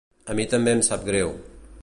[0.33, 1.37] A mi també em sap greu.